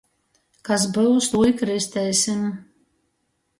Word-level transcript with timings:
Kas 0.69 0.85
byus, 0.95 1.27
tū 1.35 1.43
i 1.51 1.53
kristeisim. 1.61 2.43